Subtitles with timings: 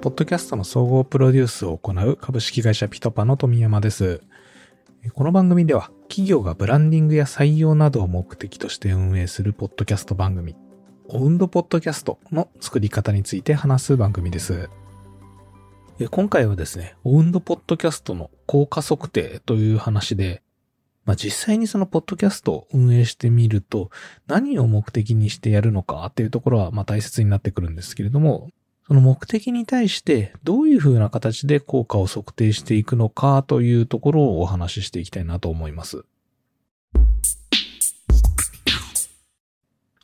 [0.00, 4.22] ポッドキャストの総合プロデュースを行う株式会社ピトパの富山です。
[5.12, 10.54] この番組では企業がブランディングや採用などを目的として運営するポッドキャスト番組、
[11.08, 14.70] オウンドポッドキャストの作り方について話す番組です。
[16.12, 20.44] 今回はですね、オウンドポッドキャストの効果測定という話で、
[21.06, 23.90] まあ、実際にそのポッドキャストを運営してみると、
[24.28, 28.50] 何を目的にしてやるのかっていうところはまあ大切になってくるんですけれども、
[28.88, 36.06] その目的に対してどういうふうな形で効果を測定していくのかというところをお話ししていきたいなと思います。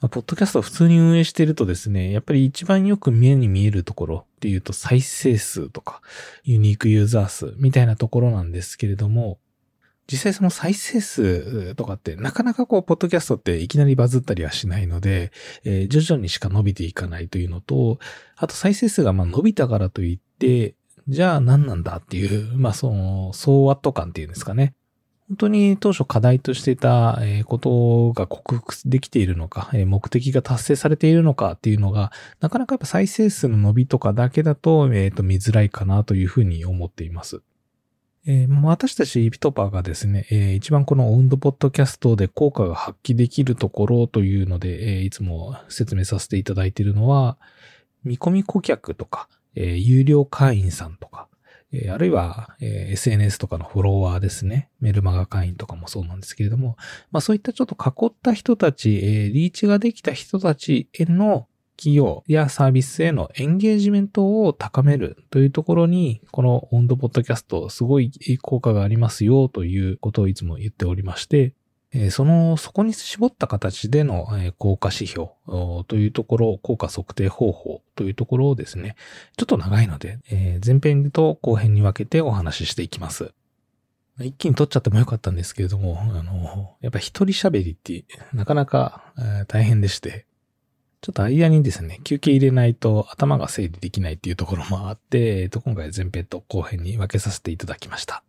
[0.02, 6.02] ポッドキャストを普通に運営しているとですね、やっぱり一番よく目に見えるところっていうと再生数とか
[6.42, 9.38] ユニークユーザー数みたいなところなんですけれども、
[10.10, 15.32] 実際その再生数とかってなかなかこう、ポッドキャストっていきなりバズったりはしないので、
[15.64, 17.98] えー、徐々にしか伸びていかないというのと、
[18.36, 20.74] あと再生数がまあ伸びたからといって、
[21.08, 24.74] じゃあ何なんだっていう、まあその、総ワット感っていうんですかね。
[25.28, 37.42] 本当に当初課題としてたことが克服できているのか、目的が達成されているのかっていうのが、なかなかやっぱ再生数の伸びとかだけだと、えっ、ー、と、見づらいかなというふうに思っています。
[38.26, 47.36] えー、私たちピトパーがですね、えー、一番このオウンドポッドキャストで効果が発揮できるところというので、えー、いつも説明させていただいているのは、
[48.02, 51.28] 見込み顧客とか、えー、有料会員さんとか、
[51.70, 54.70] えー、あるいは、えー、SNS とかのフォロワーですね。
[54.80, 56.76] メルマガ会員とかもそうなんですけれども、
[57.10, 71.52] まあそういったちょっと囲った人たち、えー、リーチができた人たちへの企業やサービスへのエンゲージメントを高めるというところに、このオンドポッドキャストすごい効果がありますよということをいつも言っておりまして、
[72.10, 74.26] その、そこに絞った形での
[74.58, 75.28] 効果指標
[75.86, 78.96] というところ、効果測定方法というところをですね、
[79.36, 80.18] ちょっと長いので、
[80.64, 83.32] 前編と後編に分けてお話ししていきます。
[84.20, 89.12] 一気に取っちゃってもよかったんですけれども、あの、やっぱ一人喋りってなかなか
[89.46, 90.26] 大変でして、
[91.04, 98.24] ちょっと間にですね、休憩入れないと頭が整理できないっていうところもあって、えっと、今回前編と後編に分けさせていただきました。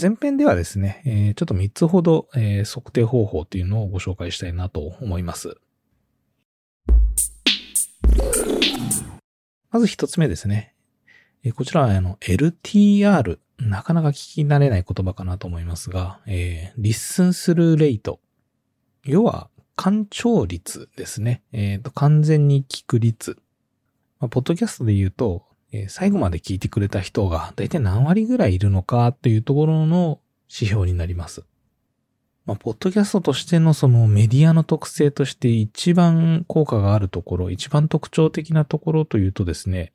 [0.00, 5.56] 前編ではですね、えー、ちょっと3つほど、えー、測定方法というのをご紹介したいなと思います。
[9.72, 10.76] まず1つ目ですね。
[11.42, 18.20] えー、こちらはあの LTR、なかなか聞き慣れない言葉かなと思いますが、えー、 listen through rate。
[19.04, 21.42] 要は、完聴率ですね。
[21.52, 23.38] えっ、ー、と、完全に聞く率。
[24.20, 31.44] まあ、ポッドキャストで言うと、えー、最後まで聞いてくれた人が大体何割ぐらいいるのかっていうところの指標になります。
[32.44, 39.92] まあ、ポッドキャストとしてのそのメディアの特性として一番効果があるところ、一番特徴的なところというとですね、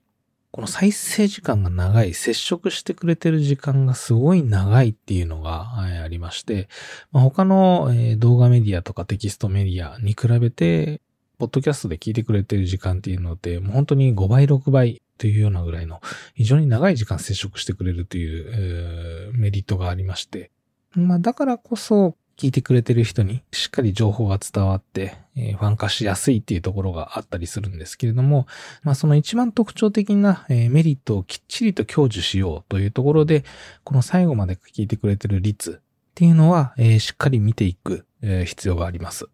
[0.57, 6.67] この再生時間が長い、接触してくれてる時間がすごい長いっていうのがありまして、
[7.11, 10.99] ま、他の動画メディアとかテキストメディアに比べて、
[11.37, 16.01] ポッドキャストで聞いてくれてる時間っていうのって、もう本当に5倍、6倍というようなぐらいの
[16.33, 20.49] 非常に長い時間接触してくれるという、メリットがありまして、
[20.95, 28.45] まあだからこそ聞いてくれてる人にしっかり情報が伝わって、えー、ファン化しやすいっていうところがあったりするんですけれども、
[28.83, 33.43] まあその一番特徴的な、えー、メリットをきっちりと享受しようというところで、
[33.83, 35.83] この最後まで聞いてくれてる率っ
[36.13, 39.27] ていうのは、えー、しっかり見ていく、え必要があります。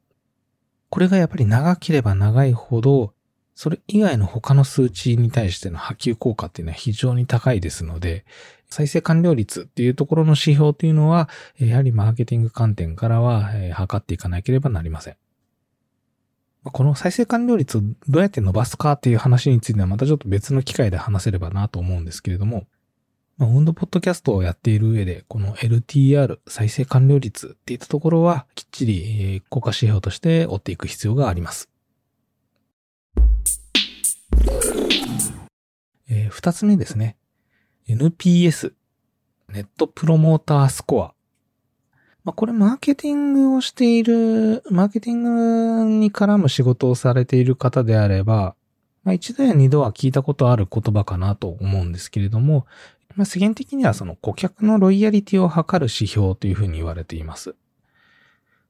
[0.90, 3.14] これがやっぱり長ければ長いほど、
[3.56, 8.26] それ以外の他の数値に対しての波及効果っていうのは非常に高いですので、
[8.74, 15.16] 再生完了率っていうところの指標っていうのは、やはりマーケティング観点からは、測っていかなければなりません。
[16.64, 22.66] この再生完了率をどうやって伸ばすかっていう話についてはまたちょっと別の機会で話せればなと思うんですけれども、
[23.38, 31.70] まあ、ウンドポッドキャストをやっている上で、この LTR、再生完了率っていったところは、きっちり効果指標として追っていく必要があります。
[36.10, 37.18] えー、二つ目ですね。
[37.88, 38.72] NPS、
[39.50, 41.14] ネットプロモータースコア。
[42.24, 48.56] まあ、これマーケティングをしている、マーケティングに絡む仕事をされている方であれば、
[49.04, 52.66] まあ、一度や二度は聞いたことある言葉かなと思うんですけれども、
[53.18, 57.56] まあ、世間的にはその顧客のロイヤリティを測る指標というふうに言われています。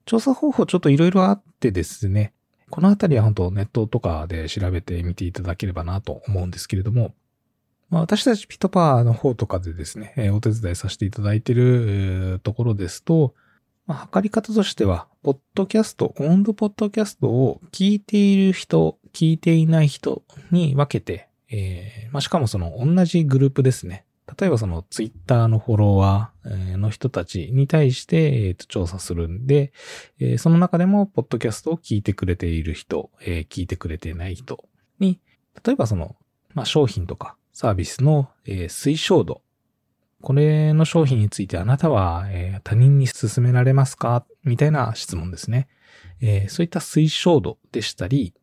[0.06, 2.33] 調査方法ちょっといろいろあってですね、
[2.71, 7.13] このあたりは本当ネットとかで調べてみていただければなと思うんですけれども、
[7.94, 13.36] まあ、私たちピットパーの方とかでですね、えお手伝いさせていただいているところですと、
[13.86, 24.06] まあ、測り方としては、ポッドキャスト、オンドポッドキャストを聞いている人、聞いていない人に分けて、えー、まあ、しかもその同じグループですね。
[24.40, 29.72] 例えばそのツイッターのフォロワーの人たちに対して、えー、と調査するんで、
[30.19, 34.66] え、その中でもポッドキャストを聞いてくれている人、え、聞いてくれていない人
[34.98, 35.19] に、
[35.63, 36.16] 例えばその、
[36.56, 39.42] ま、商品とかサービスの、えー、推奨度。
[40.22, 44.26] これの商品についてあなたは、えー、他人に勧められますか？
[44.44, 45.68] みたいな質問ですね、
[46.22, 46.50] えー。
[46.50, 48.34] そういった推奨度でしたり、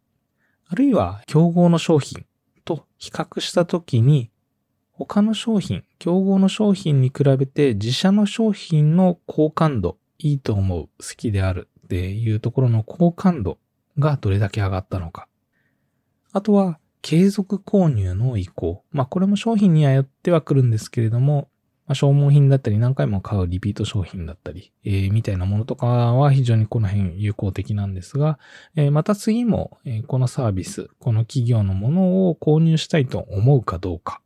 [0.69, 2.25] あるいは競合の商品
[2.65, 4.31] と比較したときに、
[4.93, 13.59] 他の商品、競合の商品に比べて自社の商品の好感度、いいと思う、好きであるっていうところの好感度
[13.99, 15.27] がどれだけ上がったのか。
[16.33, 18.85] あとは、継続購入の意向。
[18.91, 21.49] まあ、これも商品にはよってはくるんですけれども、
[21.87, 28.39] まあ、消耗品だったり何回も買うリピート商品だったり、えー、みたいなものとかは非常にこの辺有効的なんですが、
[28.77, 34.21] えー、また次も、え、このサービス、この企業のものを購入したいと思うかどうか。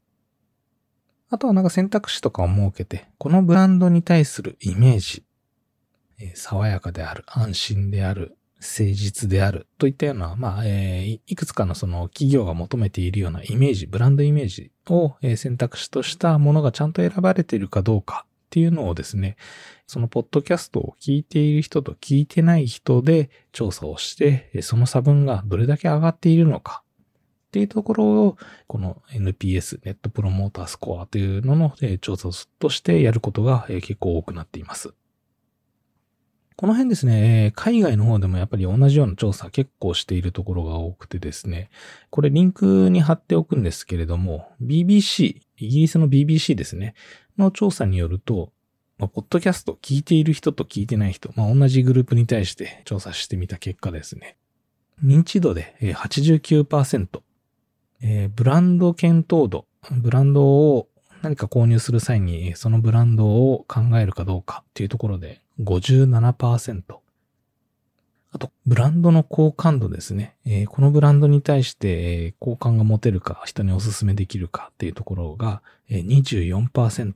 [1.31, 5.25] あとはなんか選択肢とかを設けて、このブランドに対するイメージ、
[6.19, 19.37] え爽やかである、安心である、誠実であるといったような、まあ、えー、いくつかのその企業が求めているようなイメージ、ブランドイメージを選択肢としたものがちゃんと選ばれているかどうかっていうのをですね、
[19.87, 26.83] そのポッドキャストを聞いている人と聞いてない人で調査をして、その差分がどれだけ上がっているのか
[27.49, 34.95] っていうところを、この NPS、ネットプロモータースコアというのの調査としてやることが結構多くなっています。
[36.57, 41.69] この辺ですね、海外の方でもやっぱり同じような調査結構しているところが多くてですね、
[42.11, 46.95] これリンクに貼っておくんですけれども、BBC、イギリスの BBC ですね、
[47.37, 48.53] の調査によると、
[48.99, 54.37] まあ、ポッドキャスト聞いている人と聞いてない人、まあ、同じグループに対して調査してみた結果ですね、
[55.05, 57.21] 認知度で89%、
[58.01, 60.89] えー、ブランド検討度、ブランドを
[61.25, 66.83] 何か購入する際にそのブランドを考えるかどうかっていうところで57%。
[68.31, 70.35] あと、ブランドの好感度ですね。
[70.45, 77.15] えー、このブランドに対して、えー、好感が持てるか、人にお勧めできるかっていうところが、24%。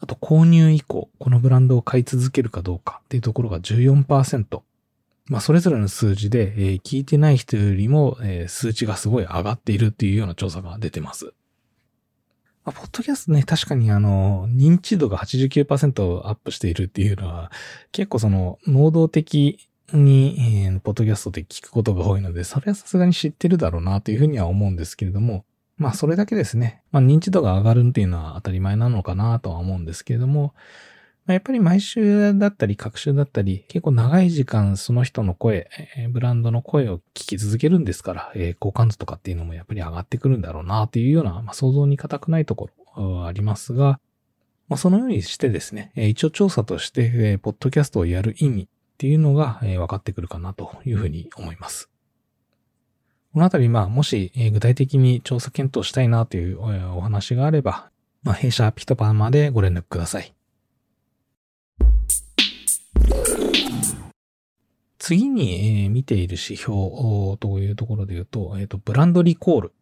[0.00, 4.62] あと、購入以降、このブランドを買い続けるかどうかっていうところが14%。
[5.26, 11.32] まあ、それぞれの数字で、えー、聞いてない人よりも、えー、数値がすごい上がっているっていうような調査が出てます。
[12.64, 17.52] まあ、ポッドキャストね、確かにあの、認知度が89%アップしているっていうのは、
[17.92, 25.44] 結構その、能動的に、えー、ポッドキャストで聞くことが多いので、それはさすがに知ってるだろうなというふうには思うんですけれども、
[25.76, 26.82] まあ、それだけですね。
[26.90, 30.54] まあ、認知度が上がるっていうのは当たり前なのかなとは思うんですけれども、
[31.26, 35.70] やっぱり毎週だったり、各週だったり、結構長い時間その人の声、
[36.10, 44.00] ブランドの声を聞き続けるんですから、えー、好感度とかっていうのもやっぱり上がってくるんだろうなっていうような、まあ、想像に難くないところはありますが、
[44.68, 48.66] まあ、そのようにしてですね、一応調査として、えー、ポッドキャストをやる意味っ
[48.98, 51.88] ていうのが、えー、分かってくるかなというふうに思います。
[53.32, 57.90] このあたり、まあ、もし、えー、具体的に調査検討したいなというお話があれば、
[58.22, 60.34] まあ、弊社ピトパンまでご連絡ください。
[65.04, 69.72] 次に、え見ている指標というところで言うと、えっ、と、ブランドリコール。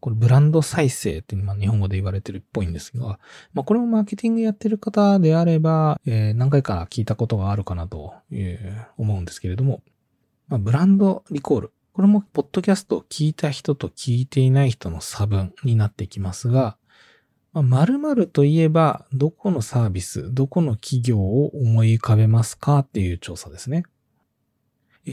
[0.00, 3.20] これブランド再生っていうのは日本語で言われてるっぽいんですが、
[3.54, 9.82] まあこれもマーケティングやってる方であれば、えー、何回か聞いたことがあるかなという思うんですけれども、
[10.48, 11.72] まあ、ブランドリコール。
[11.92, 16.76] これもポッドキャストを聞いた人と聞いていない人の差分になってきますが、
[17.52, 23.84] まあ、〇〇といえば、どこのサービス、どこの企業を思い浮かべますかっていう調査ですね。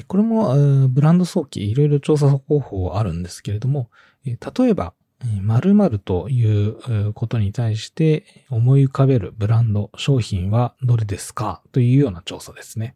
[0.08, 3.90] これも、ブランド早期、いろいろ調査方法あるんですけれども、
[4.26, 4.94] 例えば、
[5.42, 11.62] 〇〇ということに対して思い浮かべるブランド、商品はどれですか？
[11.72, 12.96] というような調査ですね。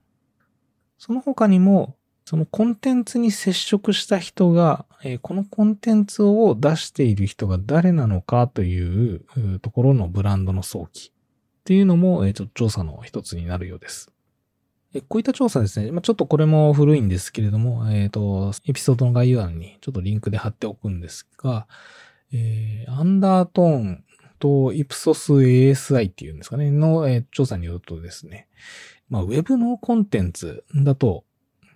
[0.97, 4.85] その他にも、そのコンテンツに接触した人が、
[5.21, 8.47] このコンテンツを出している人が誰なのか？
[8.47, 9.21] という
[9.61, 14.11] ところのブランドの早期っていうのもえっと、調査の一つになるようです。
[15.07, 21.67] こういった調査ですね、まあ、ちょっとこれも古いんですけれども、えっ、ー、と、エピソードの概要欄にちょっとリンクで貼っておくんですが、
[22.31, 24.03] えー、アンダートーン
[24.39, 28.47] とイプソス ASI っていうんですかね、の、えー、調査によるとですね、
[29.09, 31.23] まあ、ウェブのコンテンツだと、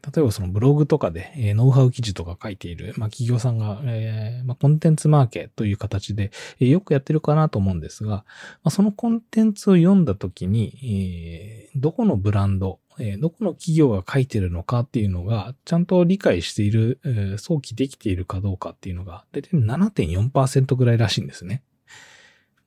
[0.03, 8.25] 例えばそのブログとかで、えー、ノウハウ記事とか書いている、まあ、企業さんが、えー、まあ、コンテンツマーケという形で、えー、よくやってるかなと思うんですが、ま
[8.65, 21.63] あ、そのコンテンツを読んだときに、えー、どこのブランド、え、どこの企業が書いてるのかっていうのが、ちゃんと理解している、えー、想起できているかどうかっていうのが、だいたい7.4%ぐらいらしいんですね。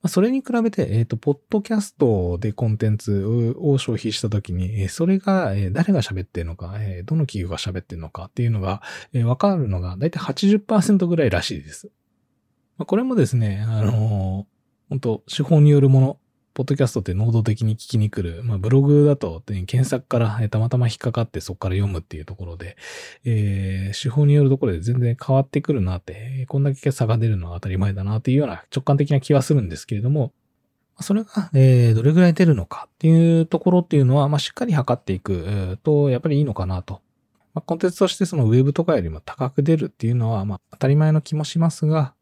[0.07, 6.73] それに比べて、えっ、ー、と、ポッドキャストでコンテンツを消費したときに、それが誰が喋ってるのか、
[7.05, 8.81] どの企業が喋ってるのかっていうのが、
[9.25, 11.89] わかるのが、だいたい80%ぐらいらしいです。
[12.77, 14.47] これもですね、あの、
[14.89, 16.19] 本当手法によるもの
[16.55, 18.41] ポッドキャストって能動的に聞きに来る。
[18.41, 22.77] まあ、ブログだと、検索からたまたま引っかかってそこから読むっていうところで、
[23.25, 30.31] えー、手法によるところで全然変わってくるなって、こんだけ差が出るのは当たり前だなっていうような直感的な気はするんですけれども、
[31.01, 37.01] それが、えー、どれぐらい出るのかっていうところっていうのは、まあ、しっかり測っていくと、やっぱりいいのかなと。
[37.53, 42.13] まあ、コンテンツとしてそのウェブとかよりも高く出るっていうのは、まあ、当たり前の気もしますが、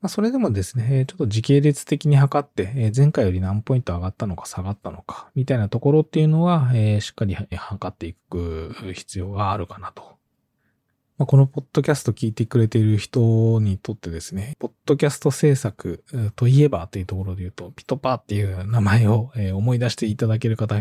[0.00, 10.16] まあ、それでもですね、ちょっと時系列的に測って、前回より何ポイント上がったのか下がったのか、みたいなところっていうのは、しっかり測っていく必要があるかなと。
[11.18, 16.04] まあ、このポッドキャスト聞いてくれている人にとってですね、ポッドキャスト制作
[16.36, 20.80] といえばというところで言うと、ピトパーっていう名前を思い出していただける方多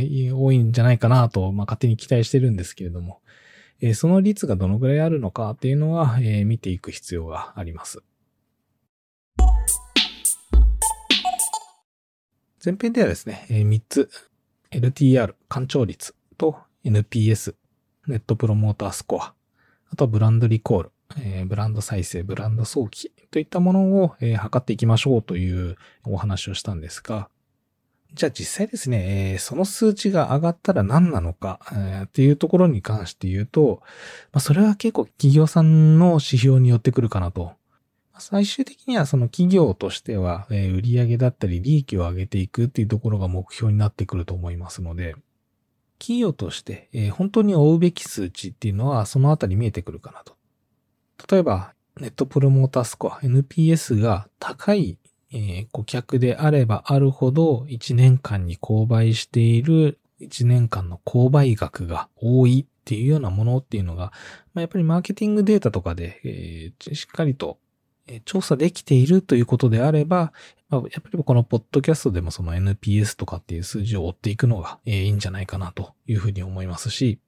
[0.51, 3.19] いんじゃないかなと、まあ、勝手に期待してるんですけれども、
[3.95, 8.03] その率がどのぐらいあるのかっていうのは見ていく必要があります。
[12.63, 14.09] 前編ではですね、3つ、
[14.71, 17.53] LTR、干潮率と NPS、
[18.07, 19.35] ネットプロモータースコア、
[19.91, 27.29] あとはブランドリコール、ブランド再生、ブランド早期といったものを、え測っていきましょうというお話をしたんですが、
[28.15, 33.83] じゃあ実際ですね、その数値が上がったら何なのか、えっていうところに関して言うと、
[34.39, 37.53] それは結構企業さんの指標によってくるかなと
[38.19, 45.15] 最終的にはその企業としては、え売上だったり利益を上げていくっていうところが目標になってくると思いますので、
[45.99, 50.35] 企業として、え本当に追うべき数値っていうのはそのあたり見えてくるかなと。
[51.31, 54.97] 例えば、ネットプロモータースコア、NPS が高い、
[55.33, 64.13] え顧客であればあるほど1年間に購買している1年間の購買額が多いっていうようなものっていうのが、
[64.53, 67.59] まあ、やっぱりマーケティングデータとかで、えー、しっかりと
[68.25, 70.33] 調査できているということであれば、
[70.69, 77.19] やっぱりこのポッドキャストでもその NPS とかっていう数字を追っていくのがいいんじゃないかなというふうに思いますし、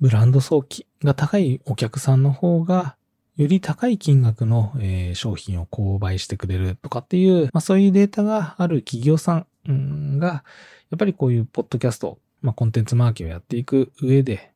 [0.00, 2.96] ブランド早期が高いお客さんの方が、
[3.36, 4.74] より高い金額の
[5.14, 10.44] 商品を購買してくれるとかっていう、まあ、そういうデータがある企業さんが、
[10.90, 14.52] やっぱりこういうポッドキャスト、まあ、コンテンツマーケをやっていく上で、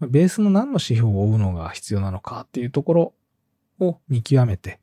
[0.00, 3.14] ベースの何の指標を追うのが必要なのかっていうところ
[3.80, 4.80] を見極めて、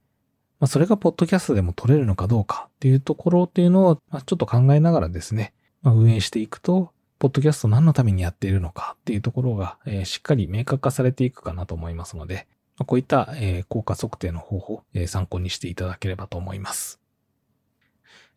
[0.63, 17.01] まあ、それがポッドキャストでも取れるのかどうかっていうところっていうのを、まあ、ちょっと考えながらですね、まあ、運営していくと、ポッドキャスト何のためにやっているのかっていうところが、えー、しっかり明確化されていくかなと思いますので、まあ、こういった、えー、効果測定の方法、えー、参考にしていただければと思います。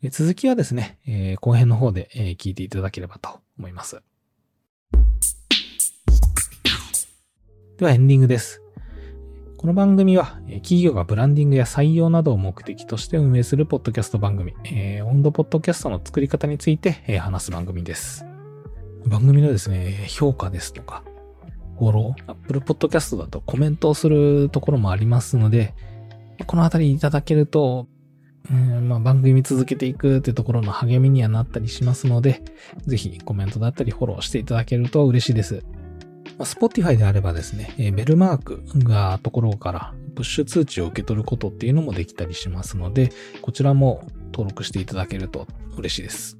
[0.03, 4.03] え続きはですね、え後編の方で、え聞いていただければと思います。
[7.79, 8.66] ではエンディングです。
[9.59, 18.27] この番組は、企業がブランディングや採用などを目的として運営するポッドキャスト番組、えー、温度ポッドキャストの作り方について、え、話す番組です。
[19.07, 21.05] 番組のですね、評価ですとか、
[21.79, 25.75] フォロー、Apple Podcast だとコメントをするところもありますので、
[26.47, 27.87] このあたりいただけると、
[28.51, 32.43] うんまあ、番組続けていくってところの励みにはなったりしますので、
[32.87, 35.65] ぜひコメントだったりフォローしていただけると嬉しいです。
[36.39, 46.39] Spotify であればですね、ベルマークがところからプッシュ通知を受け取ることっていうのもできたりしますので、こちらも登録していただけると嬉しいです。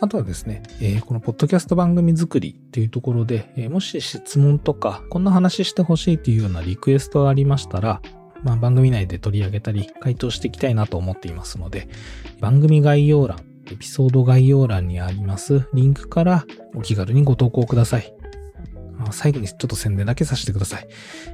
[0.00, 8.02] あとはですね、え、このポッドキャスト番組作りっていうところで、え、もし質問とか、こんな話してほしいっていうようなリクエストがありましたら、
[8.42, 11.88] まあ、番組内で取り上げたり、回答していきたいなと思っていますので、
[12.40, 13.38] 番組概要欄、
[13.70, 16.44] エピソード概要欄にありますリンクから
[16.74, 18.14] お気軽にご投稿ください。
[19.10, 20.88] 最後にちょっと宣伝だけさせてください。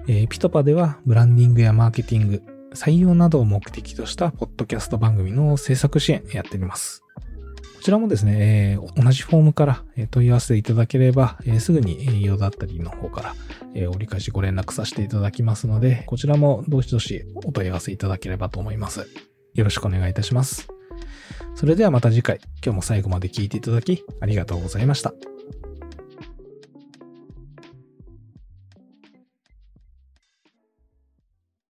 [0.08, 2.42] えー、ピトパではブランディングやマーケティング、
[2.74, 7.02] 採用などを目的としたポッドキャスト番組の制作支援やっております。
[7.80, 13.34] こちらもですね、えー、同じフォームから問い合わせいただければ、えー、すぐに営業だったりの方から、
[13.74, 19.08] え、折り返しご連絡させていただきますので、こちらもどしどしお問い合わせいただければと思います。
[19.54, 20.68] よろしくお願いいたします。
[21.54, 25.12] それではまた次回、今日も最後まで聴いていただきありがとうございました。